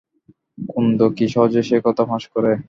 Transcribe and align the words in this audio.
কুন্দ 0.69 0.99
কি 1.17 1.25
সহজে 1.27 1.61
সে 1.63 1.77
কথা 1.85 2.03
ফাঁস 2.05 2.23
করে? 2.33 2.51